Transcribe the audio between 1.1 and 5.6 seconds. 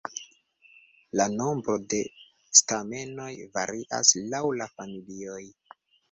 La nombro de stamenoj varias laŭ la familioj.